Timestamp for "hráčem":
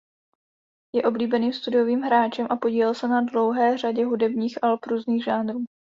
2.01-2.47